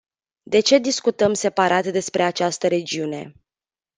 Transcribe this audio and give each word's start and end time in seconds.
De 0.43 0.59
ce 0.59 0.77
discutăm 0.79 1.33
separat 1.33 1.85
despre 1.87 2.23
această 2.23 2.67
regiune? 2.67 3.33